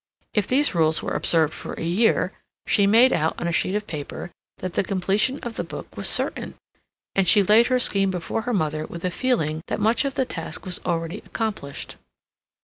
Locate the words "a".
1.75-1.83, 3.47-3.51, 9.05-9.11